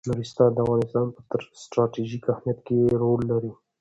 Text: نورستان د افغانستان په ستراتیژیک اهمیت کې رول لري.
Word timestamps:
نورستان 0.09 0.49
د 0.53 0.57
افغانستان 0.65 1.07
په 1.15 1.21
ستراتیژیک 1.63 2.23
اهمیت 2.33 2.59
کې 2.67 2.77
رول 3.01 3.21
لري. 3.31 3.51